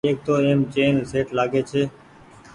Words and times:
ايڪ 0.07 0.17
تو 0.27 0.33
ايم 0.45 0.61
چيئن 0.73 0.95
شيٽ 1.11 1.27
لآگي 1.37 1.61
ڇي۔ 1.69 1.81